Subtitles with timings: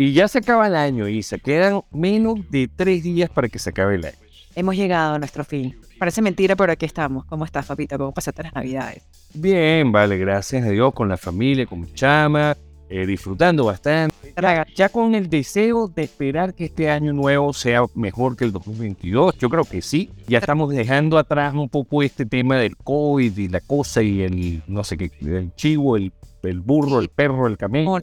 [0.00, 3.58] Y ya se acaba el año, y se Quedan menos de tres días para que
[3.58, 4.16] se acabe el año.
[4.54, 5.78] Hemos llegado a nuestro fin.
[5.98, 7.26] Parece mentira, pero aquí estamos.
[7.26, 7.98] ¿Cómo estás, papito?
[7.98, 9.02] ¿Cómo pasaste las navidades?
[9.34, 12.56] Bien, vale, gracias a Dios, con la familia, con mi chama,
[12.88, 14.32] eh, disfrutando bastante.
[14.74, 19.36] Ya con el deseo de esperar que este año nuevo sea mejor que el 2022,
[19.36, 20.10] yo creo que sí.
[20.26, 24.62] Ya estamos dejando atrás un poco este tema del COVID y la cosa y el,
[24.66, 26.10] no sé qué, el chivo, el,
[26.42, 28.00] el burro, el perro, el camello.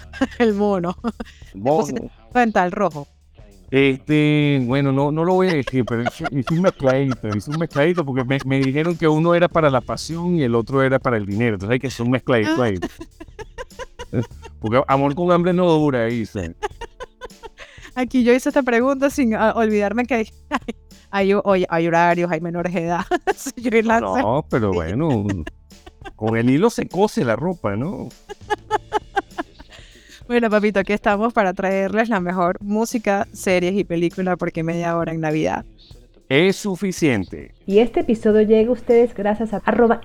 [0.38, 0.96] el mono.
[1.54, 2.10] El mono.
[2.34, 3.08] el rojo.
[3.70, 8.02] Este, bueno, no, no lo voy a decir, pero hice un mezcladito, hice un mezcladito
[8.02, 11.18] porque me, me, dijeron que uno era para la pasión y el otro era para
[11.18, 11.56] el dinero.
[11.56, 12.78] Entonces hay que hacer un mezcladito ahí.
[14.60, 16.54] Porque amor con hambre no dura, dice.
[17.94, 20.30] Aquí yo hice esta pregunta sin ah, olvidarme que hay,
[21.10, 21.32] hay,
[21.68, 23.04] hay, horarios, hay menores de edad.
[24.00, 25.26] no, pero bueno,
[26.16, 28.08] con el hilo se cose la ropa, ¿no?
[30.28, 35.14] Bueno, papito, aquí estamos para traerles la mejor música, series y películas porque media hora
[35.14, 35.64] en Navidad.
[36.28, 37.54] Es suficiente.
[37.64, 40.02] Y este episodio llega a ustedes gracias a arroba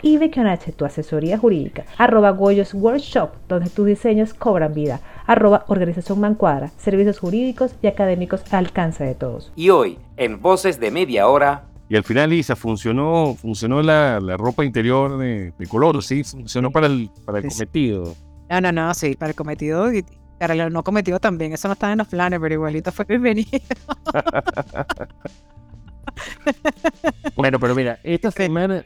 [0.78, 7.20] tu asesoría jurídica, arroba Goyos Workshop, donde tus diseños cobran vida, arroba Organización Mancuadra, servicios
[7.20, 9.52] jurídicos y académicos al alcance de todos.
[9.58, 14.64] Y hoy, en Voces de Media Hora, y al final, Lisa, funcionó, funcionó la, ropa
[14.64, 18.16] interior de, color, sí, funcionó para el, para el cometido.
[18.54, 20.06] No, no, no, sí, para el cometido y
[20.38, 21.54] para el no cometido también.
[21.54, 23.50] Eso no estaba en los planes, pero igualito fue bienvenido.
[27.36, 28.84] bueno, pero mira, esta semana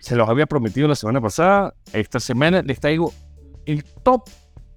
[0.00, 1.74] se los había prometido la semana pasada.
[1.92, 3.12] Esta semana les traigo
[3.66, 4.28] el top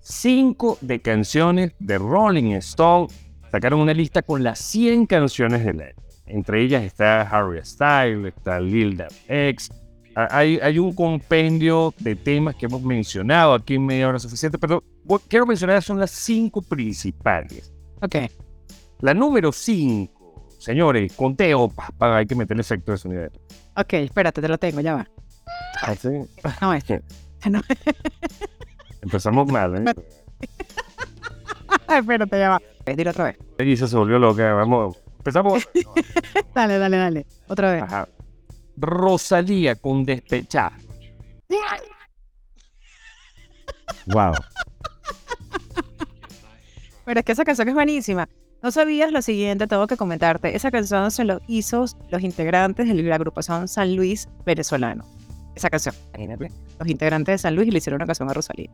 [0.02, 3.08] 5 de canciones de Rolling Stone.
[3.52, 5.96] Sacaron una lista con las 100 canciones del año.
[6.28, 9.72] Entre ellas está Harry Styles, está Lil Nas X,
[10.18, 14.84] hay, un compendio de temas que hemos mencionado aquí en media hora suficiente, pero
[15.28, 17.72] quiero mencionar son las cinco principales.
[18.02, 18.16] Ok.
[19.02, 23.30] La número cinco, señores, conteo, para hay que meter el efecto de sonido.
[23.76, 25.08] Ok, espérate, te lo tengo, ya va.
[25.84, 26.10] ¿Ah, sí?
[26.62, 27.02] No, este.
[27.48, 27.62] No.
[29.04, 29.94] Empezamos mal, ¿eh?
[31.96, 32.62] espérate, ya va.
[32.96, 33.38] Dilo otra vez.
[33.60, 34.98] Y se volvió loca, vamos.
[35.20, 35.70] Empezamos.
[36.56, 37.26] dale, dale, dale.
[37.48, 37.84] Otra vez.
[37.84, 38.08] Ajá.
[38.78, 40.74] Rosalía con despechar.
[44.06, 44.34] wow.
[47.06, 48.30] Pero es que esa canción es buenísima.
[48.62, 50.56] No sabías lo siguiente, tengo que comentarte.
[50.56, 55.06] Esa canción se lo hizo los integrantes de la agrupación San Luis venezolano.
[55.56, 56.52] Esa canción, imagínate.
[56.80, 58.70] Los integrantes de San Luis le hicieron una canción a Rosalía.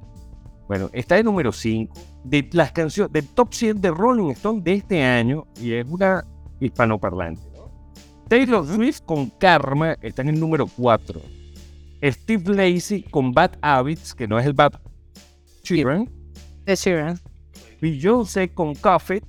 [0.67, 1.93] Bueno, está de número 5
[2.23, 6.23] de las canciones del top 100 de Rolling Stone de este año y es una
[6.59, 7.52] hispanoparlante.
[8.27, 11.21] Taylor Swift con Karma está en el número 4.
[12.03, 14.73] Steve Lacey con Bad Habits, que no es el Bad
[15.63, 16.09] Sheeran.
[16.65, 17.19] De Sheeran.
[17.81, 19.21] Beyoncé con Coffee.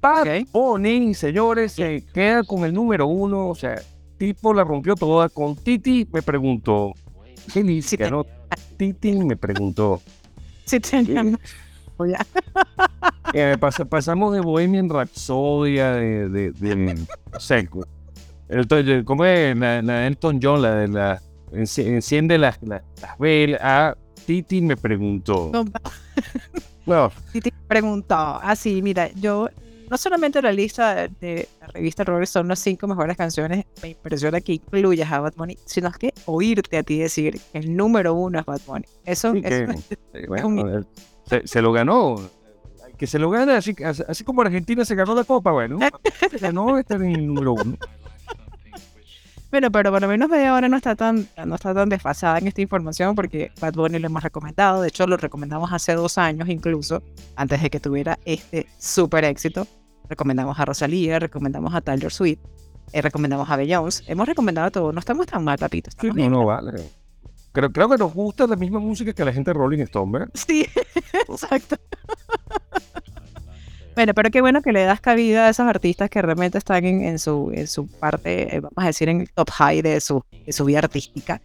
[0.00, 0.46] Bad okay.
[0.52, 3.48] Bunny, señores, se queda con el número 1.
[3.48, 3.80] O sea,
[4.18, 5.28] tipo la rompió toda.
[5.28, 6.92] Con Titi me preguntó.
[7.52, 7.98] ¿Qué dice?
[8.10, 8.24] no?
[8.76, 10.00] Titi me preguntó.
[10.64, 11.38] Sí, tenían.
[13.32, 17.06] Eh, pasamos de Bohemian Rhapsody de, de, de,
[18.48, 19.56] el, ¿Cómo es?
[19.56, 21.22] La, la, Elton John, la de la.
[21.52, 22.82] Enciende las, las,
[23.18, 23.60] velas.
[23.62, 23.96] Ah,
[24.26, 25.52] Titi me preguntó.
[26.86, 27.12] No.
[27.32, 28.16] Titi preguntó.
[28.16, 29.48] Ah, sí, mira, yo.
[29.90, 34.40] No solamente la lista de la revista Rolling son las cinco mejores canciones, me impresiona
[34.40, 38.14] que incluyas a Bad Bunny, sino es que oírte a ti decir que el número
[38.14, 38.86] uno es Bad Bunny.
[39.04, 39.34] Eso,
[41.44, 42.16] se, lo ganó
[42.96, 45.78] que se lo gana, así, así como Argentina se ganó la copa, bueno,
[46.30, 47.76] se ganó estar en el número uno.
[49.54, 52.48] Bueno, pero por lo menos media hora no está tan, no está tan desfasada en
[52.48, 54.82] esta información porque Bad Bunny lo hemos recomendado.
[54.82, 57.04] De hecho, lo recomendamos hace dos años incluso,
[57.36, 59.68] antes de que tuviera este súper éxito.
[60.08, 62.40] Recomendamos a Rosalía, recomendamos a Taylor Swift,
[62.92, 64.02] eh, recomendamos a Beyoncé.
[64.08, 64.92] Hemos recomendado todo.
[64.92, 65.92] No estamos tan mal, papito.
[66.00, 66.72] Sí, no, no, vale.
[67.52, 70.30] Creo, creo que nos gusta la misma música que la gente de Rolling Stone, ¿verdad?
[70.34, 70.66] Sí,
[71.28, 71.76] exacto.
[74.04, 77.18] Bueno, pero qué bueno que le das cabida a esos artistas que realmente están en,
[77.18, 80.52] su, en su parte, eh, vamos a decir, en el top high de su, de
[80.52, 81.40] su vida artística.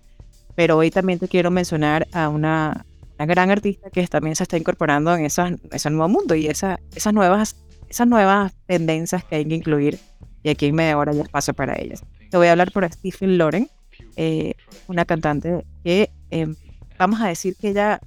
[0.56, 2.85] Pero hoy también te quiero mencionar a una
[3.17, 6.81] una gran artista que también se está incorporando en esa, ese nuevo mundo y esa,
[6.94, 7.56] esas, nuevas,
[7.88, 9.97] esas nuevas tendencias que hay que incluir.
[10.44, 12.03] Y aquí en media hora ya espacio para ellas.
[12.29, 13.69] Te voy a hablar por Stephen Loren,
[14.17, 14.53] eh,
[14.88, 16.57] una cantante que em,
[16.97, 18.01] vamos a decir que ella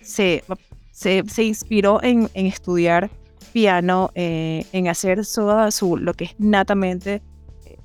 [0.00, 0.44] se,
[0.92, 3.10] se, se inspiró en, en, estudiar
[3.48, 7.22] piano, eh, en hacer su, su, lo que es natamente
[7.64, 7.78] eh,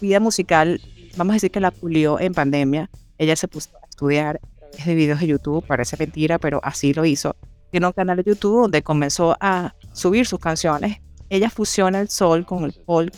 [0.00, 0.80] vida musical,
[1.16, 2.90] vamos a decir que la pulió en pandemia.
[3.18, 4.40] Ella se puso a estudiar
[4.84, 7.36] de videos de YouTube, parece mentira, pero así lo hizo.
[7.70, 11.00] Tiene un canal de YouTube donde comenzó a subir sus canciones.
[11.28, 13.14] Ella fusiona el sol con el folk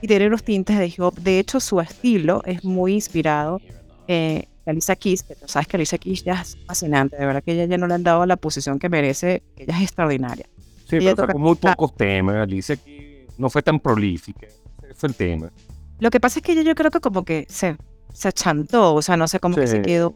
[0.00, 1.14] y tiene unos tintes de hip hop.
[1.16, 3.60] De hecho, su estilo es muy inspirado
[4.06, 7.66] en Alicia Keys, tú sabes que Alicia Keys ya es fascinante, de verdad que ella
[7.66, 10.46] ya no le han dado la posición que merece, ella es extraordinaria.
[10.88, 11.34] Sí, pero toca...
[11.34, 15.50] muy pocos temas, Alicia Keys no fue tan prolífica, ese fue el tema.
[15.98, 17.76] Lo que pasa es que ella yo creo que como que se,
[18.12, 20.14] se achantó, o sea, no sé, cómo que se quedó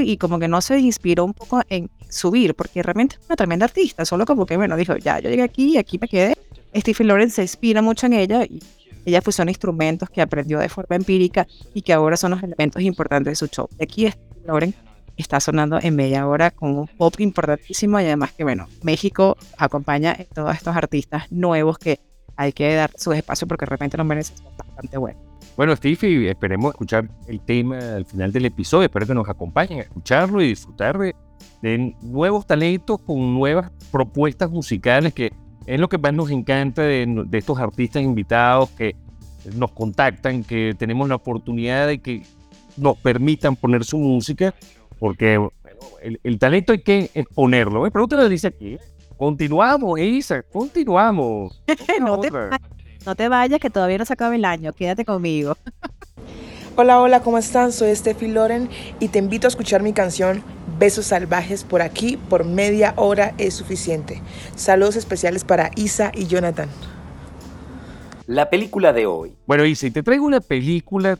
[0.00, 3.66] y como que no se inspiró un poco en subir, porque realmente es una tremenda
[3.66, 6.34] artista, solo como que, bueno, dijo, ya, yo llegué aquí y aquí me quedé.
[6.74, 8.60] Stephen Lawrence se inspira mucho en ella y
[9.04, 13.32] ella fusiona instrumentos que aprendió de forma empírica y que ahora son los elementos importantes
[13.32, 13.68] de su show.
[13.78, 14.78] Y aquí Stephen Lawrence
[15.18, 20.12] está sonando en media hora con un pop importantísimo y además que, bueno, México acompaña
[20.12, 22.00] a todos estos artistas nuevos que
[22.36, 25.28] hay que dar su espacio porque realmente los merecen bastante buenos.
[25.56, 28.86] Bueno, Steve, esperemos escuchar el tema al final del episodio.
[28.86, 31.14] Espero que nos acompañen a escucharlo y disfrutar de,
[32.00, 35.32] nuevos talentos con nuevas propuestas musicales, que
[35.66, 38.94] es lo que más nos encanta de, estos artistas invitados que
[39.56, 42.22] nos contactan, que tenemos la oportunidad de que
[42.76, 44.54] nos permitan poner su música,
[44.98, 45.48] porque
[46.22, 47.86] el, talento hay que exponerlo.
[47.86, 47.90] ¿eh?
[47.90, 48.78] Pregúntale, dice aquí.
[49.16, 51.62] Continuamos, Isa, continuamos.
[52.00, 52.30] no, te,
[53.04, 54.72] no te vayas, que todavía no se acaba el año.
[54.72, 55.56] Quédate conmigo.
[56.80, 57.72] Hola, hola, ¿cómo están?
[57.72, 58.68] Soy Steffi Loren
[59.00, 60.44] y te invito a escuchar mi canción
[60.78, 64.22] Besos Salvajes por aquí, por media hora es suficiente.
[64.54, 66.68] Saludos especiales para Isa y Jonathan.
[68.28, 69.34] La película de hoy.
[69.44, 71.18] Bueno, Isa, te traigo una película.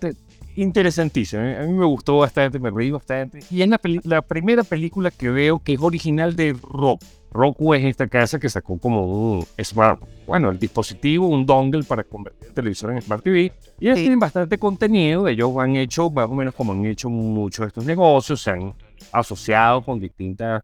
[0.63, 1.59] ¿Eh?
[1.61, 3.41] A mí me gustó bastante, me reí bastante.
[3.51, 7.03] Y es la, la primera película que veo que es original de rock.
[7.31, 12.03] Roku es esta casa que sacó como un smart, bueno, el dispositivo, un dongle para
[12.03, 13.53] convertir el televisor en Smart TV.
[13.79, 15.29] Y ellos tienen bastante contenido.
[15.29, 18.75] Ellos han hecho, más o menos como han hecho muchos de estos negocios, se han
[19.13, 20.63] asociado con distintas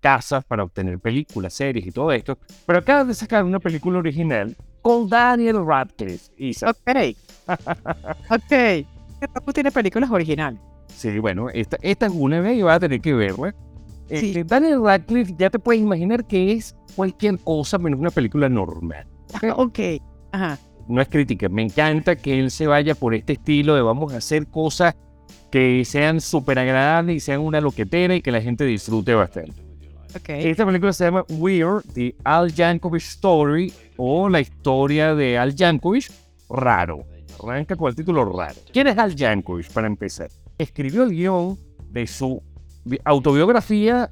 [0.00, 2.38] casas para obtener películas, series y todo esto.
[2.66, 6.30] Pero acaban de sacar una película original con Daniel Radcliffe.
[6.36, 6.70] Isa.
[6.70, 7.16] Ok.
[8.30, 8.86] ok.
[9.34, 10.60] Roku tiene películas originales.
[10.88, 13.54] Sí, bueno, esta, esta es una vez y va a tener que verla.
[14.08, 19.06] Este, Daniel Radcliffe ya te puedes imaginar que es cualquier cosa menos una película normal.
[19.56, 19.78] ok.
[20.32, 20.58] Ajá.
[20.88, 24.18] No es crítica, me encanta que él se vaya por este estilo de vamos a
[24.18, 24.94] hacer cosas
[25.50, 29.52] que sean súper agradables y sean una loquetera y que la gente disfrute bastante.
[30.16, 30.48] Okay.
[30.48, 36.10] Esta película se llama Weird, The Al Yankovic Story o la historia de Al Yankovic
[36.48, 37.04] raro.
[37.42, 38.56] Arranca con el título raro.
[38.72, 40.28] ¿Quién es Al Yankovic para empezar?
[40.58, 41.58] Escribió el guion
[41.90, 42.42] de su
[43.04, 44.10] autobiografía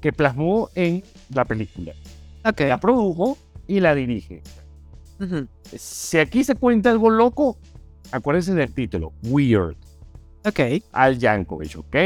[0.00, 1.02] que plasmó en
[1.32, 1.92] la película.
[2.44, 2.68] Okay.
[2.68, 4.42] La produjo y la dirige.
[5.76, 7.56] Si aquí se cuenta algo loco,
[8.10, 9.76] acuérdense del título, Weird.
[10.44, 10.60] Ok.
[10.92, 11.96] Al Yankovic, ¿ok?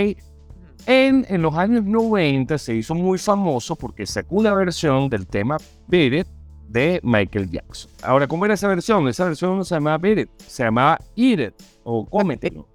[0.89, 5.57] En, en, los años 90 se hizo muy famoso porque sacó una versión del tema
[5.89, 6.29] Beat
[6.69, 7.91] de Michael Jackson.
[8.03, 9.09] Ahora, ¿cómo era esa versión?
[9.09, 12.69] Esa versión no se llamaba Beat se llamaba Eat o Cómetelo.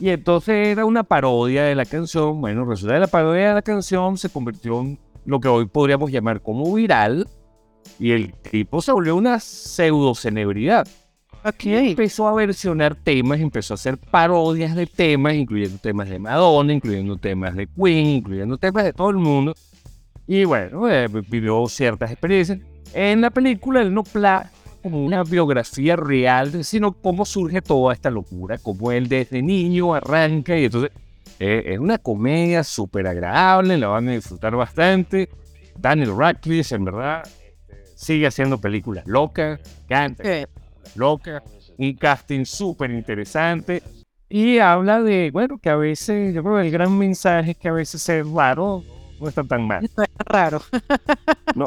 [0.00, 2.40] Y entonces era una parodia de la canción.
[2.40, 6.10] Bueno, resulta que la parodia de la canción se convirtió en lo que hoy podríamos
[6.10, 7.28] llamar como viral.
[7.98, 10.86] Y el tipo se volvió una pseudo celebridad.
[11.44, 11.90] Okay.
[11.90, 17.16] Empezó a versionar temas, empezó a hacer parodias de temas, incluyendo temas de Madonna, incluyendo
[17.16, 19.52] temas de Queen, incluyendo temas de todo el mundo.
[20.28, 22.60] Y bueno, eh, vivió ciertas experiencias.
[22.94, 24.50] En la película él no, pla
[24.82, 30.58] como una biografía real, sino cómo surge toda esta locura, cómo él desde niño arranca
[30.58, 30.90] y entonces
[31.38, 35.28] eh, es una comedia súper agradable, la van a disfrutar bastante.
[35.78, 40.24] Daniel Radcliffe, en verdad, este, sigue haciendo películas locas, canta
[40.96, 41.42] locas,
[41.78, 43.82] un casting súper interesante
[44.34, 47.68] y habla de, bueno, que a veces, yo creo que el gran mensaje es que
[47.68, 48.82] a veces ser raro
[49.22, 49.88] no está tan mal.
[49.96, 50.60] No es raro.
[51.54, 51.66] No,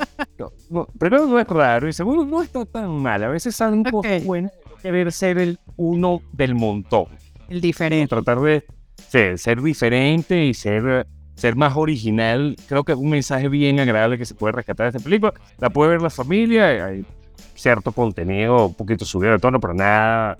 [0.71, 1.87] no, pero no es raro.
[1.87, 3.23] Y segundo, no está tan mal.
[3.23, 7.05] A veces salen cosas buenas querer ser el uno del montón.
[7.49, 8.07] El diferente.
[8.07, 8.65] Tratar de
[9.09, 12.55] ser, ser diferente y ser, ser más original.
[12.67, 15.33] Creo que es un mensaje bien agradable que se puede rescatar de esta película.
[15.59, 16.85] La puede ver la familia.
[16.85, 17.05] Hay
[17.53, 20.35] cierto contenido un poquito subido de tono, pero nada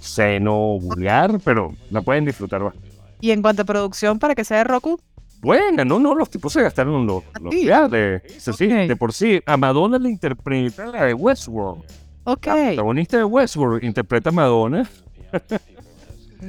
[0.00, 2.90] seno, vulgar, pero la pueden disfrutar bastante.
[3.20, 5.00] Y en cuanto a producción, para que sea de Roku,
[5.40, 8.22] buena, no, no, los tipos se gastaron los, los reales.
[8.38, 8.58] Sí, Ok.
[8.58, 11.82] de por sí, a Madonna la interpreta la de Westworld.
[12.24, 12.46] Ok.
[12.46, 14.88] La protagonista de Westworld interpreta a Madonna.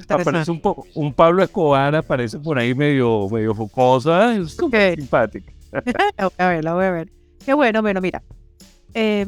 [0.09, 4.99] Aparece un, po- un Pablo Escobar, aparece por ahí medio, medio jocosa, es súper Ok.
[4.99, 5.53] simpática.
[6.37, 7.11] A ver, la voy a ver.
[7.45, 8.21] Qué bueno, bueno, mira.
[8.93, 9.25] eh,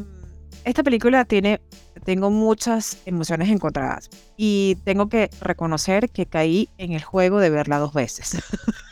[0.66, 1.62] esta película tiene,
[2.04, 7.78] tengo muchas emociones encontradas y tengo que reconocer que caí en el juego de verla
[7.80, 8.38] dos veces.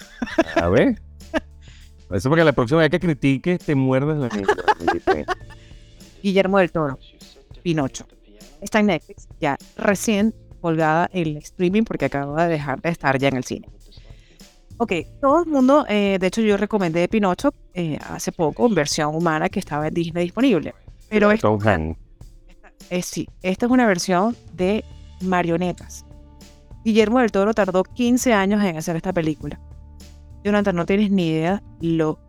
[0.56, 1.02] A ver.
[2.12, 4.56] Eso porque la próxima vez que critiques te muerdes la lengua.
[6.24, 6.98] Guillermo del Toro,
[7.64, 8.06] Pinocho.
[8.62, 13.18] Está en Netflix, ya recién colgada en el streaming porque acaba de dejar de estar
[13.20, 13.68] ya en el cine.
[14.78, 19.16] Ok, todo el mundo, eh, de hecho yo recomendé Pinocho eh, hace poco en versión
[19.16, 20.74] humana que estaba en Disney disponible.
[21.10, 21.98] Pero Hanks.
[22.90, 24.84] eh, sí, esta es una versión de
[25.22, 26.06] marionetas.
[26.86, 29.60] Guillermo del Toro tardó 15 años en hacer esta película.
[30.48, 32.20] Jonathan, no tienes ni idea lo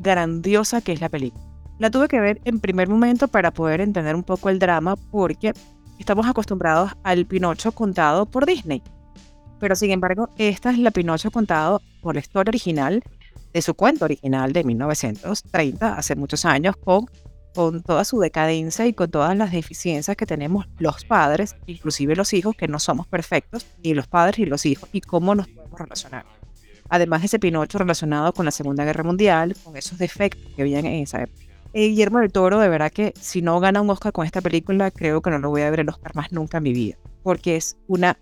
[0.00, 1.44] grandiosa que es la película.
[1.78, 5.52] La tuve que ver en primer momento para poder entender un poco el drama porque
[5.98, 8.82] estamos acostumbrados al Pinocho contado por Disney.
[9.60, 13.00] Pero sin embargo, esta es la Pinocho contado por la historia original
[13.52, 17.06] de su cuento original de 1930, hace muchos años, con,
[17.54, 22.32] con toda su decadencia y con todas las deficiencias que tenemos los padres, inclusive los
[22.32, 25.78] hijos, que no somos perfectos, ni los padres ni los hijos, y cómo nos podemos
[25.78, 26.41] relacionar.
[26.92, 31.02] Además, ese Pinocho relacionado con la Segunda Guerra Mundial, con esos defectos que habían en
[31.02, 31.42] esa época.
[31.72, 34.90] Eh, Guillermo del Toro, de verdad que si no gana un Oscar con esta película,
[34.90, 37.56] creo que no lo voy a ver el Oscar más nunca en mi vida, porque
[37.56, 38.18] es una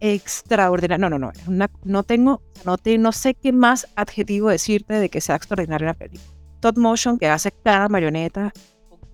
[0.00, 0.96] extraordinaria.
[0.96, 4.94] No, no, no, es una, no tengo, no, te, no sé qué más adjetivo decirte
[4.94, 6.32] de que sea extraordinaria la película.
[6.60, 8.54] Top motion que hace cada marioneta,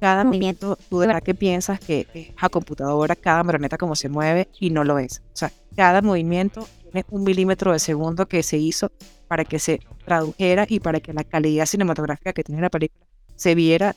[0.01, 4.09] cada movimiento, tú de verdad que piensas que es a computadora cada marioneta como se
[4.09, 5.21] mueve y no lo es.
[5.33, 6.69] O sea, cada movimiento
[7.11, 8.91] un milímetro de segundo que se hizo
[9.29, 13.55] para que se tradujera y para que la calidad cinematográfica que tiene la película se
[13.55, 13.95] viera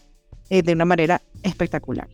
[0.50, 2.08] eh, de una manera espectacular.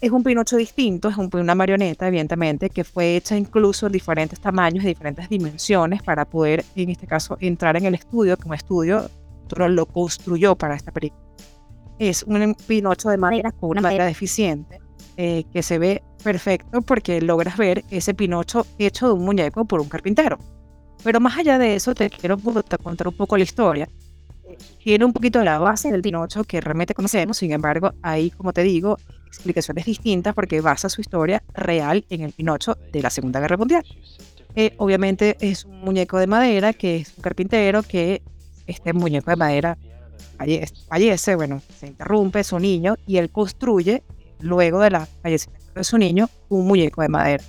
[0.00, 4.38] Es un Pinocho distinto, es un- una marioneta, evidentemente, que fue hecha incluso en diferentes
[4.38, 9.10] tamaños y diferentes dimensiones para poder, en este caso, entrar en el estudio, un estudio
[9.68, 11.22] lo construyó para esta película.
[11.98, 14.80] Es un Pinocho de madera con una madera deficiente
[15.16, 19.80] eh, que se ve perfecto porque logras ver ese Pinocho hecho de un muñeco por
[19.80, 20.38] un carpintero.
[21.04, 23.88] Pero más allá de eso, te quiero contar un poco la historia.
[24.44, 28.52] Eh, Tiene un poquito la base del Pinocho que realmente conocemos, sin embargo, hay, como
[28.52, 33.40] te digo, explicaciones distintas porque basa su historia real en el Pinocho de la Segunda
[33.40, 33.84] Guerra Mundial.
[34.54, 38.22] Eh, obviamente es un muñeco de madera que es un carpintero que
[38.66, 39.76] este muñeco de madera
[40.38, 44.02] falle- fallece, bueno, se interrumpe su niño y él construye,
[44.40, 47.44] luego de la fallecimiento de su niño, un muñeco de madera.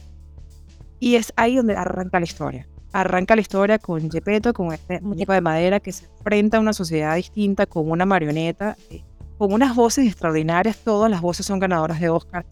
[1.00, 2.68] Y es ahí donde arranca la historia.
[2.94, 6.74] Arranca la historia con Gepetto, con este muñeco de madera que se enfrenta a una
[6.74, 9.04] sociedad distinta, con una marioneta, eh,
[9.38, 10.78] con unas voces extraordinarias.
[10.78, 12.46] Todas las voces son ganadoras de Oscar.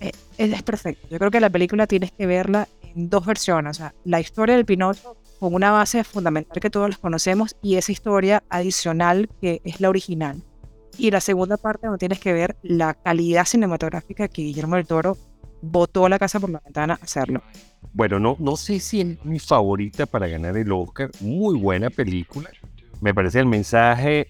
[0.00, 1.06] Eh, es, perfecto.
[1.10, 3.82] Yo creo que la película tienes que verla en dos versiones.
[4.04, 8.42] La historia del Pinocho con una base fundamental que todos los conocemos y esa historia
[8.48, 10.42] adicional que es la original.
[11.00, 15.16] Y la segunda parte donde tienes que ver la calidad cinematográfica que Guillermo del Toro
[15.62, 17.42] botó la casa por la ventana hacerlo.
[17.94, 21.10] Bueno, no, no sé si es mi favorita para ganar el Oscar.
[21.22, 22.50] Muy buena película.
[23.00, 24.26] Me parece el mensaje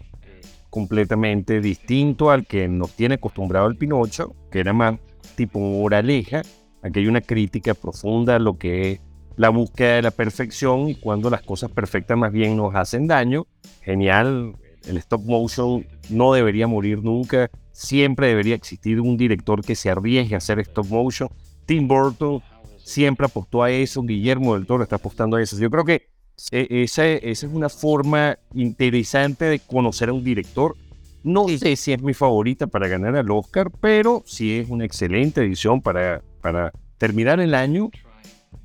[0.71, 4.95] completamente distinto al que nos tiene acostumbrado el Pinocho, que era más
[5.35, 6.43] tipo moraleja.
[6.83, 9.01] Aquí hay una crítica profunda a lo que es
[9.35, 13.49] la búsqueda de la perfección y cuando las cosas perfectas más bien nos hacen daño.
[13.83, 14.55] Genial.
[14.87, 17.51] El stop motion no debería morir nunca.
[17.73, 21.29] Siempre debería existir un director que se arriesgue a hacer stop motion.
[21.67, 22.43] Tim Burton
[22.83, 25.59] siempre apostó a eso, Guillermo del Toro está apostando a eso.
[25.59, 26.09] Yo creo que
[26.51, 30.77] eh, esa, esa es una forma interesante de conocer a un director.
[31.23, 35.43] No sé si es mi favorita para ganar el Oscar, pero sí es una excelente
[35.43, 37.91] edición para, para terminar el año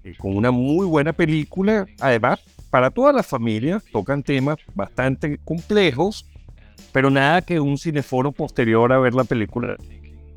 [0.03, 1.85] eh, con una muy buena película.
[1.99, 2.39] Además,
[2.75, 6.25] para toda la familia tocan temas bastante complejos,
[6.91, 9.77] pero nada que un cineforo posterior a ver la película.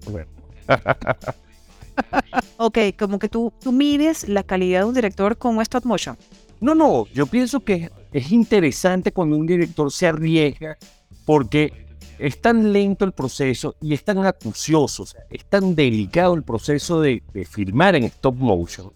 [0.08, 0.30] Bueno,
[2.58, 6.16] Ok, como que tú, tú mides la calidad de un director con un stop motion.
[6.60, 10.78] No, no, yo pienso que es interesante cuando un director se arriesga
[11.24, 11.86] porque
[12.20, 16.44] es tan lento el proceso y es tan acucioso, o sea, es tan delicado el
[16.44, 18.92] proceso de, de filmar en stop motion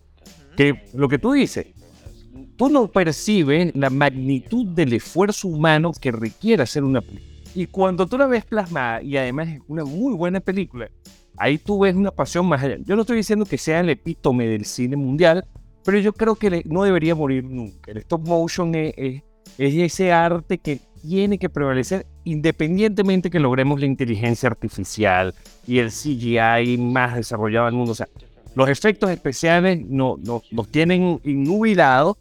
[0.57, 1.67] que lo que tú dices,
[2.57, 7.31] tú no percibes la magnitud del esfuerzo humano que requiere hacer una película.
[7.55, 10.91] Y cuando tú la ves plasmada y además es una muy buena película,
[11.37, 12.77] ahí tú ves una pasión más allá.
[12.85, 15.45] Yo no estoy diciendo que sea el epítome del cine mundial,
[15.85, 17.91] pero yo creo que no debería morir nunca.
[17.91, 19.23] El stop motion es, es-
[19.59, 25.35] es ese arte que tiene que prevalecer independientemente que logremos la inteligencia artificial
[25.67, 27.93] y el CGI más desarrollado del mundo.
[27.93, 28.09] O sea,
[28.55, 32.17] los efectos especiales no, no, nos tienen innubilados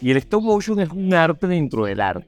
[0.00, 2.26] y el stop motion es un arte dentro del arte.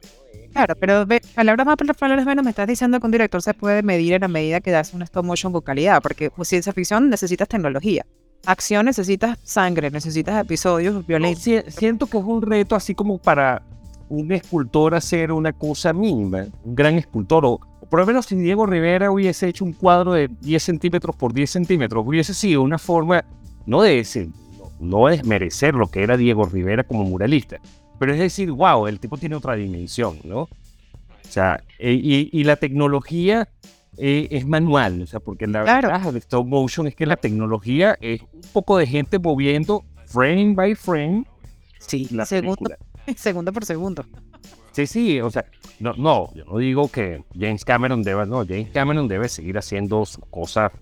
[0.53, 3.83] Claro, pero ve, palabras más, palabras menos, me estás diciendo que un director se puede
[3.83, 7.09] medir en la medida que das un stop motion con calidad, porque pues, ciencia ficción
[7.09, 8.05] necesitas tecnología.
[8.47, 11.43] Acción necesitas sangre, necesitas episodios violentos.
[11.45, 13.63] Si- siento que es un reto así como para
[14.09, 17.45] un escultor hacer una cosa mínima, un gran escultor.
[17.47, 21.33] O, por lo menos si Diego Rivera hubiese hecho un cuadro de 10 centímetros por
[21.33, 23.25] 10 centímetros, hubiese sido una forma,
[23.67, 24.31] no de decir,
[24.81, 27.59] no, de desmerecer lo que era Diego Rivera como muralista,
[27.99, 30.41] pero es decir, wow, el tipo tiene otra dimensión, ¿no?
[30.43, 30.49] O
[31.33, 33.49] sea, eh, y, y la tecnología
[33.99, 35.89] eh, es manual, o sea, porque la Claro.
[35.89, 40.55] ventaja de stop motion es que la tecnología es un poco de gente moviendo frame
[40.55, 41.25] by frame
[41.79, 42.71] Sí, la segundo,
[43.17, 44.05] segundo por segundo.
[44.73, 45.45] Sí, sí, o sea,
[45.81, 50.05] no, no, yo no digo que James Cameron deba, no, James Cameron debe seguir haciendo
[50.31, 50.73] cosas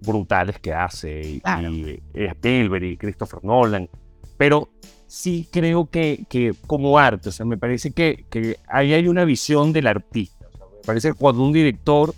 [0.00, 1.70] brutales que hace, y, Claro.
[1.72, 3.88] y Spielberg y Christopher Nolan,
[4.36, 4.68] pero
[5.06, 9.24] sí creo que, que como arte, o sea, me parece que, que ahí hay una
[9.24, 12.14] visión del artista, o sea, me parece que cuando un director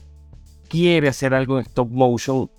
[0.69, 2.51] quiere hacer algo en stop motion,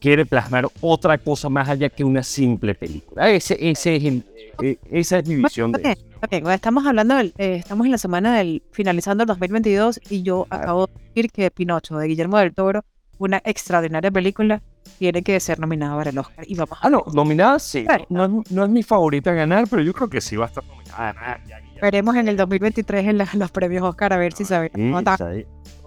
[0.00, 3.30] quiere plasmar otra cosa más allá que una simple película.
[3.30, 4.24] Ese, ese es el-
[4.62, 6.06] eh, esa es mi visión de Ok, eso.
[6.16, 10.22] ok, bueno, estamos hablando, del, eh, estamos en la semana del finalizando el 2022 y
[10.22, 12.84] yo acabo de decir que Pinocho de Guillermo del Toro,
[13.18, 14.60] una extraordinaria película,
[14.98, 16.44] tiene que ser nominada para el Oscar.
[16.48, 17.84] Y vamos a Ah, no, nominada sí.
[17.84, 18.06] Claro.
[18.08, 20.48] No, no- no es mi favorita a ganar, pero yo creo que sí va a
[20.48, 21.40] estar nominada a ganar.
[21.46, 21.80] Ya, ya.
[21.80, 25.02] veremos en el 2023 en la- los premios Oscar a ver si sabemos.
[25.02, 25.32] Isa,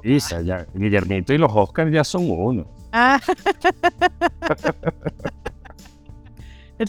[0.03, 0.65] Isa, ya.
[0.73, 2.65] Guillermito y los Oscars ya son uno.
[2.91, 3.19] Ah.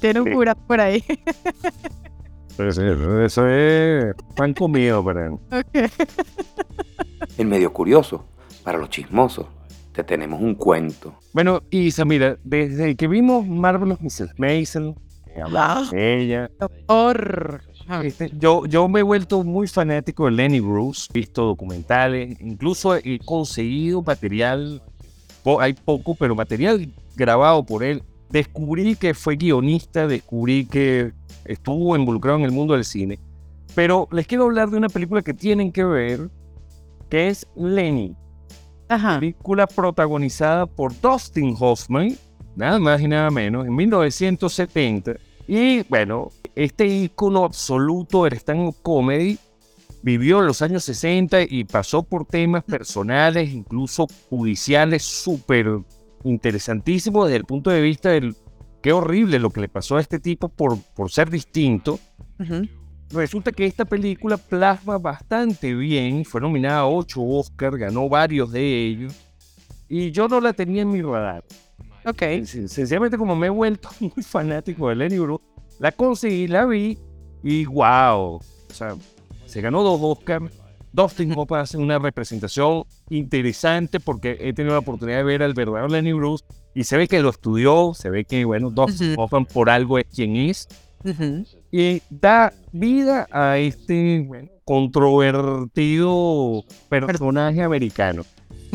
[0.01, 1.03] Tiene un cura por ahí.
[2.57, 5.31] Pues, eso es pan comido para.
[7.39, 8.25] En medio curioso,
[8.65, 9.47] para los chismosos,
[9.97, 11.15] te tenemos un cuento.
[11.33, 14.35] Bueno, Isa, mira, desde que vimos Marvelous Mrs.
[14.39, 14.95] Mason,
[15.35, 16.51] que hablamos de ella,
[16.87, 17.63] Por.
[18.05, 22.95] este, yo, yo me he vuelto muy fanático de Lenny Bruce, he visto documentales, incluso
[22.95, 24.83] he conseguido material,
[25.43, 28.03] po- hay poco, pero material grabado por él.
[28.29, 31.13] Descubrí que fue guionista, descubrí que
[31.47, 33.19] estuvo involucrado en el mundo del cine,
[33.75, 36.29] pero les quiero hablar de una película que tienen que ver,
[37.09, 38.15] que es Lenny,
[38.89, 39.19] Ajá.
[39.19, 42.17] película protagonizada por Dustin Hoffman,
[42.55, 45.17] nada más y nada menos, en 1970.
[45.49, 49.39] Y bueno, este ícono absoluto del stand-up comedy
[50.03, 55.81] vivió en los años 60 y pasó por temas personales, incluso judiciales, súper
[56.25, 58.35] interesantísimos desde el punto de vista del
[58.83, 61.99] qué horrible lo que le pasó a este tipo por, por ser distinto.
[62.39, 62.69] Ujú.
[63.13, 68.87] Resulta que esta película plasma bastante bien, fue nominada a 8 Oscars, ganó varios de
[68.87, 69.15] ellos,
[69.89, 71.45] y yo no la tenía en mi radar.
[72.05, 72.23] Ok.
[72.45, 75.45] Sen- Sencillamente como me he vuelto muy fanático de Lenny Bruce,
[75.79, 76.99] la conseguí, la vi,
[77.43, 78.41] y wow, o
[78.73, 78.97] sea,
[79.47, 80.53] se ganó dos Oscars.
[80.93, 85.89] Dustin Hoffman hace una representación interesante porque he tenido la oportunidad de ver al verdadero
[85.89, 86.43] Lenny Bruce
[86.75, 89.15] y se ve que lo estudió, se ve que, bueno, Dustin.
[89.19, 90.67] Hoffman por algo es quien es
[91.05, 91.45] Ujú.
[91.77, 98.23] Y da vida a este bueno, controvertido personaje americano.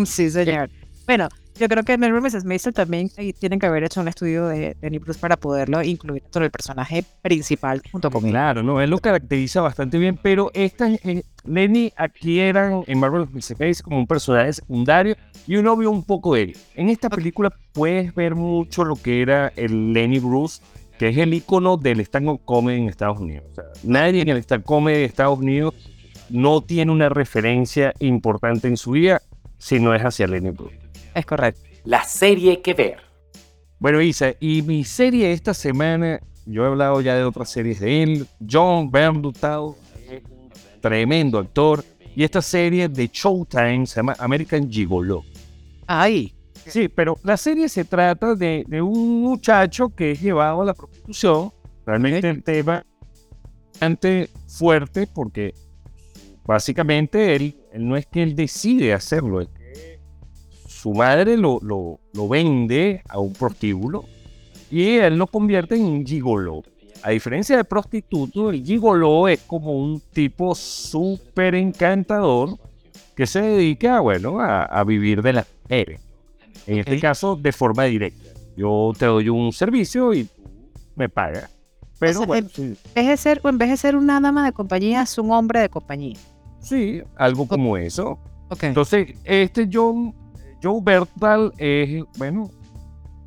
[0.05, 0.69] Sí, señor.
[1.07, 2.45] Bueno, yo creo que el Mrs.
[2.45, 6.21] Mason también ahí tienen que haber hecho un estudio de Lenny Bruce para poderlo incluir
[6.21, 8.31] dentro del personaje principal junto con él.
[8.31, 13.27] Claro, no, él lo caracteriza bastante bien, pero esta eh, Lenny aquí eran en Marvel
[13.31, 13.59] Mrs.
[13.59, 15.15] Mason como un personaje secundario
[15.47, 16.57] y uno vio un poco de él.
[16.75, 20.61] En esta película puedes ver mucho lo que era el Lenny Bruce,
[21.01, 23.47] que es el icono del stand-up comedy en Estados Unidos.
[23.49, 25.73] O sea, nadie en el stand-up comedy de Estados Unidos
[26.29, 29.19] no tiene una referencia importante en su vida
[29.57, 30.77] si no es hacia Lenny Bruce.
[31.15, 31.59] Es correcto.
[31.85, 32.97] La serie que ver.
[33.79, 38.03] Bueno, Isa, y mi serie esta semana, yo he hablado ya de otras series de
[38.03, 39.71] él, John Bernthal,
[40.07, 41.83] es un tremendo actor,
[42.15, 45.23] y esta serie de Showtime se llama American Gigolo.
[45.87, 46.35] Ay,
[46.71, 50.73] Sí, pero la serie se trata de, de un muchacho que es llevado a la
[50.73, 51.51] prostitución,
[51.85, 52.85] realmente el tema
[53.73, 55.53] bastante fuerte porque
[56.45, 59.99] básicamente él, él no es que él decide hacerlo, es que
[60.65, 64.05] su madre lo, lo, lo vende a un prostíbulo
[64.69, 66.63] y él lo convierte en un gigolo.
[67.03, 72.57] A diferencia del prostituto, el gigolo es como un tipo súper encantador
[73.13, 75.99] que se dedica, bueno, a, a vivir de las mujeres.
[76.67, 78.29] En este caso, de forma directa.
[78.57, 80.27] Yo te doy un servicio y
[80.95, 81.49] me pagas.
[81.99, 85.01] Pero sea, bueno, en- vez de ser, en vez de ser una dama de compañía,
[85.03, 86.17] es un hombre de compañía.
[86.59, 88.19] sí, algo como eso.
[88.61, 90.13] Entonces, este John,
[90.61, 92.49] Joe Bertal es, bueno,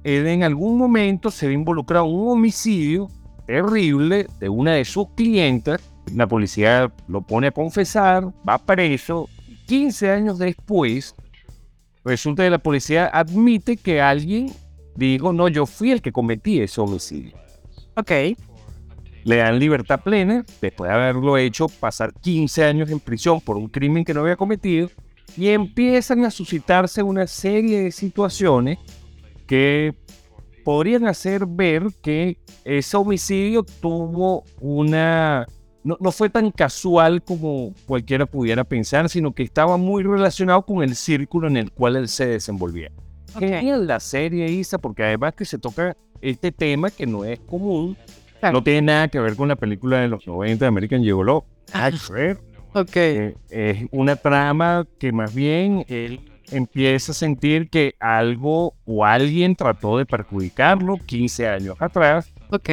[0.04, 3.08] él en algún momento se ve involucrado en un homicidio
[3.46, 5.80] terrible de una de sus clientas.
[6.14, 9.28] La policía lo pone a confesar, va preso.
[9.48, 11.14] y 15 años después,
[12.04, 14.52] resulta que la policía admite que alguien
[14.96, 17.36] dijo, no, yo fui el que cometí ese homicidio.
[17.96, 18.10] Ok.
[19.24, 23.68] Le dan libertad plena después de haberlo hecho pasar 15 años en prisión por un
[23.68, 24.90] crimen que no había cometido
[25.36, 28.78] y empiezan a suscitarse una serie de situaciones
[29.46, 29.94] que
[30.64, 35.46] podrían hacer ver que ese homicidio tuvo una...
[35.84, 40.82] No, no fue tan casual como cualquiera pudiera pensar, sino que estaba muy relacionado con
[40.82, 42.90] el círculo en el cual él se desenvolvía.
[43.34, 43.40] Ok.
[43.40, 47.96] Genial la serie, Isa, porque además que se toca este tema que no es común,
[48.40, 48.54] Claro.
[48.58, 51.44] no tiene nada que ver con la película de los 90 de American Gigolo.
[52.10, 52.38] Ver.
[52.72, 52.96] Ok.
[52.96, 56.20] Eh, es una trama que más bien él
[56.50, 62.32] empieza a sentir que algo o alguien trató de perjudicarlo 15 años atrás.
[62.50, 62.70] Ok.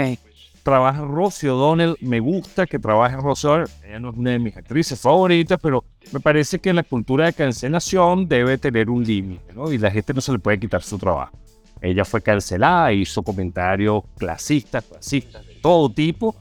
[0.63, 4.55] Trabaja Rosie O'Donnell, me gusta que trabaje Rosie O'Donnell, ella no es una de mis
[4.55, 9.71] actrices favoritas, pero me parece que la cultura de cancelación debe tener un límite, ¿no?
[9.71, 11.35] Y la gente no se le puede quitar su trabajo.
[11.81, 16.35] Ella fue cancelada, hizo comentarios clasistas, clasistas, de todo tipo,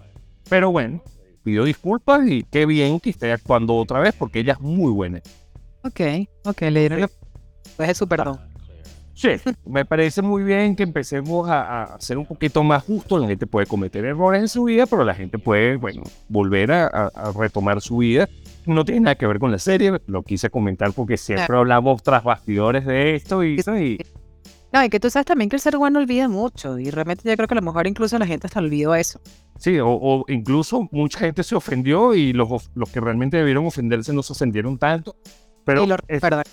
[0.50, 1.02] pero bueno,
[1.42, 5.22] pidió disculpas y qué bien que esté actuando otra vez porque ella es muy buena.
[5.82, 6.00] Ok.
[6.44, 6.60] Ok.
[6.60, 7.10] Le dieron la-
[7.78, 8.38] pues su perdón.
[9.20, 9.28] Sí,
[9.66, 13.20] me parece muy bien que empecemos a, a ser un poquito más justos.
[13.20, 17.10] La gente puede cometer errores en su vida, pero la gente puede, bueno, volver a,
[17.38, 18.30] retomar su vida.
[18.64, 22.24] No tiene nada que ver con la serie, lo quise comentar porque siempre hablamos tras
[22.24, 23.98] bastidores de esto y, y
[24.72, 26.78] No, y que tú sabes también que el ser humano olvida mucho.
[26.78, 29.20] Y realmente yo creo que a lo mejor incluso la gente hasta olvidó eso.
[29.58, 34.14] sí, o, o incluso mucha gente se ofendió y los, los que realmente debieron ofenderse
[34.14, 35.14] no se ofendieron tanto.
[35.66, 36.44] Pero lo es- perdón.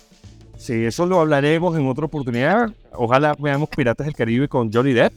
[0.58, 2.70] Sí, eso lo hablaremos en otra oportunidad.
[2.92, 5.12] Ojalá veamos Piratas del Caribe con Johnny Depp.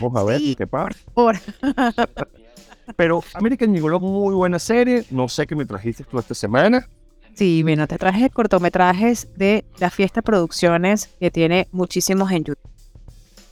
[0.00, 0.54] Vamos a ver Sí.
[0.54, 0.98] qué pasa.
[1.14, 1.38] Por-
[2.96, 5.04] Pero American Gigolo, muy buena serie.
[5.10, 6.88] No sé qué me trajiste tú esta semana.
[7.34, 12.70] Sí, bueno, te traje cortometrajes de la Fiesta Producciones que tiene muchísimos en YouTube.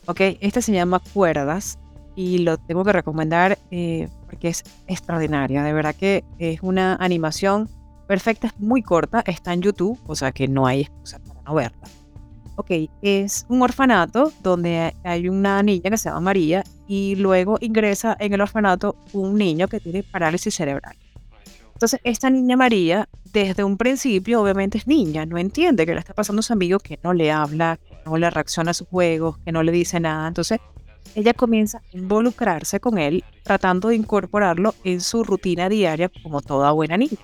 [0.06, 1.78] Ok, este se llama Cuerdas
[2.16, 5.62] y lo tengo que recomendar eh, porque es extraordinaria.
[5.62, 7.70] De verdad que es una animación
[8.10, 11.54] perfecta, es muy corta, está en YouTube, o sea que no hay excusa para no
[11.54, 11.86] verla.
[12.56, 18.16] Ok, es un orfanato donde hay una niña que se llama María y luego ingresa
[18.18, 20.96] en el orfanato un niño que tiene parálisis cerebral.
[21.72, 26.12] Entonces, esta niña María, desde un principio, obviamente es niña, no entiende que le está
[26.12, 29.38] pasando a su amigo, que no le habla, que no le reacciona a sus juegos,
[29.44, 30.26] que no le dice nada.
[30.26, 30.58] Entonces,
[31.14, 36.72] ella comienza a involucrarse con él, tratando de incorporarlo en su rutina diaria como toda
[36.72, 37.16] buena niña.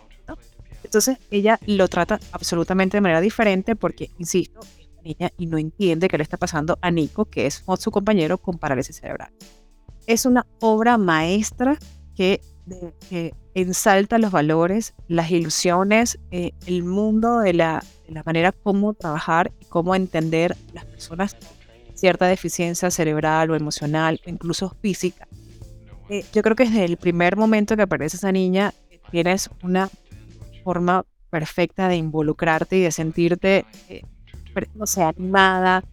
[0.97, 5.59] Entonces, ella lo trata absolutamente de manera diferente porque, insisto, es una niña y no
[5.59, 9.31] entiende qué le está pasando a Nico, que es su compañero con parálisis cerebral.
[10.07, 11.79] Es una obra maestra
[12.15, 18.23] que, de- que ensalta los valores, las ilusiones, eh, el mundo de la, de la
[18.25, 24.31] manera como trabajar y cómo entender las personas con cierta deficiencia cerebral o emocional, o
[24.31, 25.29] incluso física.
[26.09, 28.73] Eh, yo creo que desde el primer momento que aparece esa niña,
[29.11, 29.91] tienes una
[30.67, 34.03] forma perfecta de involucrarte y de sentirte, eh,
[34.75, 35.85] no sé, animada,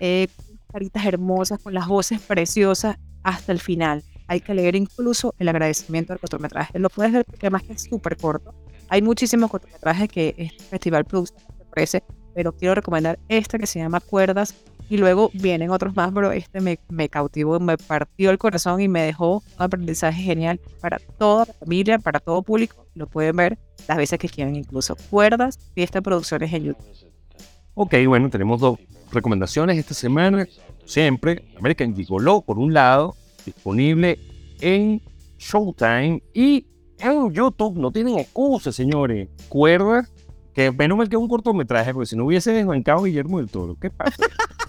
[0.00, 0.26] eh,
[0.72, 4.02] caritas hermosas, con las voces preciosas hasta el final.
[4.28, 6.78] Hay que leer incluso el agradecimiento al cortometraje.
[6.78, 8.54] Lo puedes ver porque además es súper corto.
[8.88, 11.34] Hay muchísimos cortometrajes que este Festival Plus
[11.68, 12.02] ofrece,
[12.34, 14.54] pero quiero recomendar este que se llama Cuerdas
[14.92, 18.88] y luego vienen otros más, pero este me, me cautivó, me partió el corazón y
[18.88, 22.86] me dejó un aprendizaje genial para toda la familia, para todo público.
[22.94, 26.84] Lo pueden ver las veces que quieran, incluso Cuerdas, Fiesta Producciones en YouTube.
[27.72, 30.46] Ok, bueno, tenemos dos recomendaciones esta semana.
[30.84, 34.18] Siempre, American Gigolo, por un lado, disponible
[34.60, 35.00] en
[35.38, 36.66] Showtime y
[36.98, 37.78] en YouTube.
[37.78, 39.30] No tienen excusa, señores.
[39.48, 40.06] Cuerda,
[40.52, 43.74] que menos mal que es un cortometraje, porque si no hubiese desbancado Guillermo del Toro.
[43.80, 44.22] ¿Qué pasa?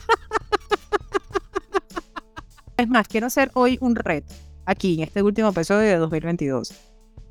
[2.78, 4.34] Es más, quiero hacer hoy un reto
[4.66, 6.74] aquí en este último episodio de 2022.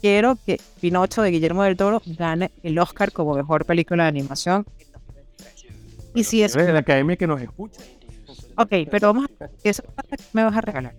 [0.01, 4.65] Quiero que Pinocho de Guillermo del Toro gane el Oscar como mejor película de animación
[4.79, 6.13] en 2023.
[6.15, 6.55] Y si es.
[6.55, 7.81] De la academia que nos escucha.
[8.57, 9.49] Ok, pero vamos a.
[9.65, 10.95] eso pasa, ¿qué me vas a regalar?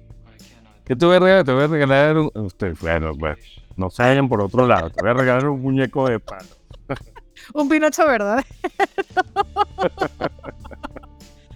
[0.85, 1.45] ¿Qué te voy a regalar?
[1.45, 2.31] Te voy a regalar un...
[2.33, 3.37] Usted, bueno, bueno,
[3.77, 4.89] no se vayan por otro lado.
[4.89, 6.49] Te voy a regalar un muñeco de palo.
[7.53, 8.43] Un Pinocho, ¿verdad?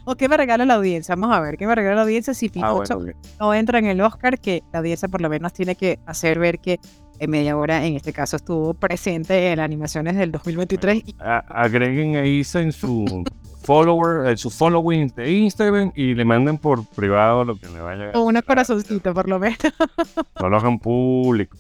[0.10, 1.16] ¿O qué me regala la audiencia?
[1.16, 3.28] Vamos a ver, ¿qué me regala la audiencia si Ah, Pinocho bueno, ok.
[3.42, 4.40] no entra en el Oscar?
[4.40, 6.80] Que la audiencia por lo menos tiene que hacer ver que
[7.20, 11.04] en media hora, en este caso, estuvo presente en las animaciones del 2023.
[11.06, 13.26] Y A- agreguen a Isa en su
[13.64, 18.10] follower, en su following de Instagram y le manden por privado lo que le vaya
[18.10, 19.58] a con una corazoncito, por lo menos.
[20.40, 21.58] No lo hagan público.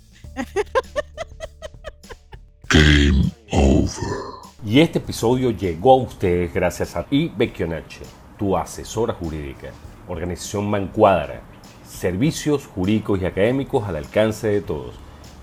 [4.65, 8.01] Y este episodio llegó a ustedes gracias a IBECIONACHE,
[8.37, 9.71] tu asesora jurídica,
[10.07, 11.41] organización Mancuadra,
[11.87, 14.95] servicios jurídicos y académicos al alcance de todos.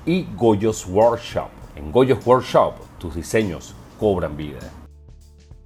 [0.07, 1.48] Y Goyos Workshop.
[1.76, 4.61] En Goyos Workshop, tus diseños cobran vida.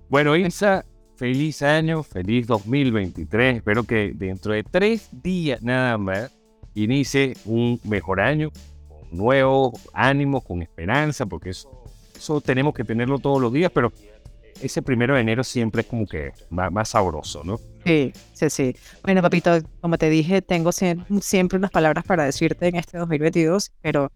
[0.09, 0.87] Bueno, Isa,
[1.17, 3.57] feliz año, feliz 2023.
[3.57, 6.33] Espero que dentro de tres días nada más
[6.75, 8.51] inicie un mejor año,
[8.89, 11.85] con nuevos ánimos, con esperanza, porque eso,
[12.17, 13.93] eso tenemos que tenerlo todos los días, pero
[14.63, 17.59] ese primero de enero siempre es como que más, más sabroso, ¿no?
[17.85, 18.77] Sí, sí, sí.
[19.03, 23.73] Bueno, papito, como te dije, tengo siem- siempre unas palabras para decirte en este 2022,
[23.81, 24.11] pero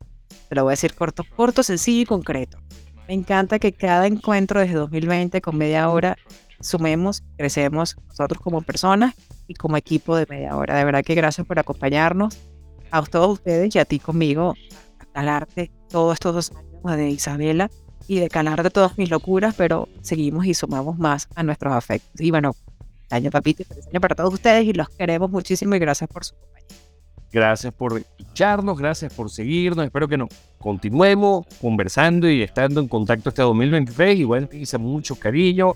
[0.48, 2.58] te lo voy a decir corto, corto, sencillo y concreto.
[3.08, 6.16] Me encanta que cada encuentro desde 2020 con media hora
[6.60, 9.14] sumemos, crecemos nosotros como personas
[9.48, 10.76] y como equipo de media hora.
[10.76, 12.38] De verdad que gracias por acompañarnos,
[12.90, 14.54] a todos ustedes y a ti conmigo,
[14.98, 16.52] a calarte todos estos dos
[16.84, 17.70] años de Isabela
[18.08, 22.20] y de calarte todas mis locuras, pero seguimos y sumamos más a nuestros afectos.
[22.20, 22.54] Y bueno,
[23.10, 26.24] año, papito, y feliz año para todos ustedes y los queremos muchísimo y gracias por
[26.24, 26.62] su compañía.
[27.32, 29.86] Gracias por escucharnos, gracias por seguirnos.
[29.86, 34.18] Espero que nos continuemos conversando y estando en contacto este 2023.
[34.18, 35.72] Igual te hice mucho cariño,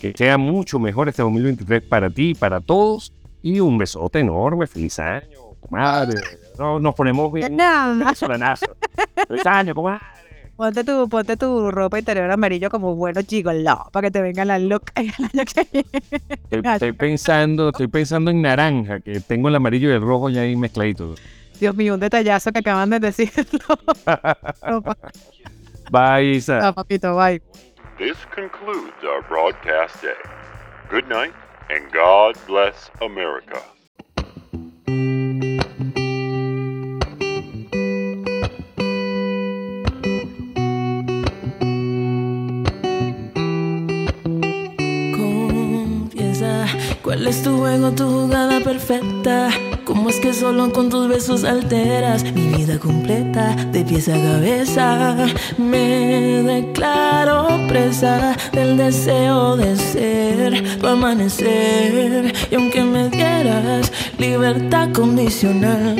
[0.00, 3.12] que sea mucho mejor este 2023 para ti y para todos.
[3.42, 6.18] Y un besote enorme, feliz año, comadre.
[6.58, 7.54] No, nos ponemos bien.
[7.54, 8.14] Nada.
[8.14, 8.66] solanazo.
[9.28, 10.25] Feliz año, comadre.
[10.56, 14.58] Ponte tu, ponte tu ropa interior amarillo como bueno gigolo para que te venga la
[14.58, 16.32] look el año que viene.
[16.50, 20.40] Estoy, estoy pensando, estoy pensando en naranja, que tengo el amarillo y el rojo ya
[20.40, 21.20] ahí mezcladitos.
[21.60, 23.60] Dios mío, un detallazo que acaban de decirlo.
[25.90, 26.66] Bye, Isa.
[26.66, 27.40] Ah, papito, bye.
[27.98, 30.16] This concludes our broadcast day.
[30.90, 31.32] Good night,
[31.70, 33.62] and God bless America.
[47.16, 49.48] Cuál es tu juego, tu jugada perfecta.
[49.84, 55.16] ¿Cómo es que solo con tus besos alteras mi vida completa de pies a cabeza?
[55.56, 62.34] Me declaro presa del deseo de ser tu amanecer.
[62.50, 65.96] Y aunque me dieras libertad condicional,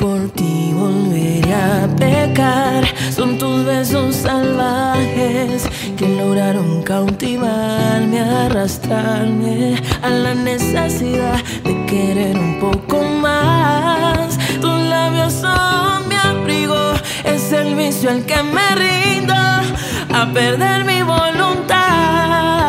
[0.00, 2.84] por ti volveré a pecar.
[3.20, 13.04] Son tus besos salvajes que lograron cautivarme, arrastrarme a la necesidad de querer un poco
[13.20, 14.38] más.
[14.62, 16.94] Tus labios son mi abrigo,
[17.26, 22.59] es el vicio al que me rindo a perder mi voluntad.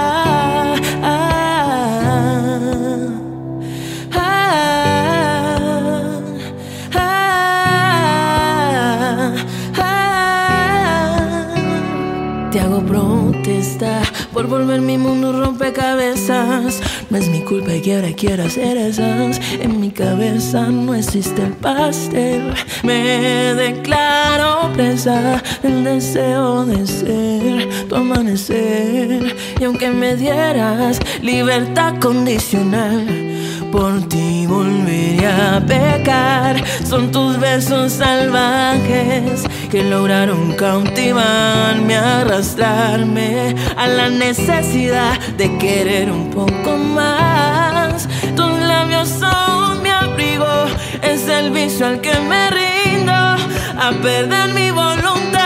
[14.41, 16.81] Por volver mi mundo un rompecabezas.
[17.11, 19.39] No es mi culpa que ahora quiero hacer esas.
[19.59, 22.51] En mi cabeza no existe el pastel.
[22.81, 29.35] Me declaro presa del deseo de ser tu amanecer.
[29.59, 33.05] Y aunque me dieras libertad condicional.
[33.71, 36.63] Por ti volvería a pecar.
[36.83, 46.75] Son tus besos salvajes que lograron cautivarme, arrastrarme a la necesidad de querer un poco
[46.75, 48.05] más.
[48.35, 50.65] Tus labios son mi abrigo,
[51.01, 55.40] es el vicio al que me rindo a perder mi voluntad.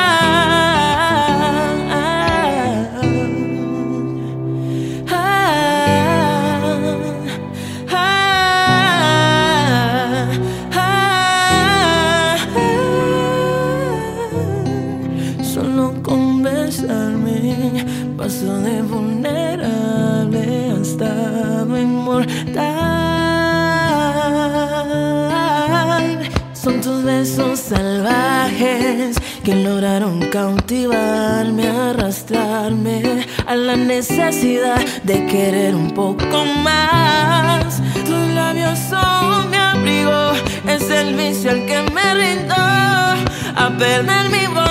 [27.69, 37.81] Salvajes que lograron cautivarme, arrastrarme a la necesidad de querer un poco más.
[38.05, 40.31] Tus labios son mi abrigo,
[40.67, 44.64] es el vicio al que me rindo a perder mi voluntad.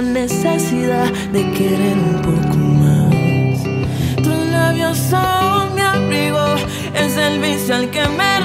[0.00, 3.62] La necesidad de querer un poco más.
[4.22, 6.54] Tus labios son mi abrigo,
[6.94, 8.37] es el vicio al que me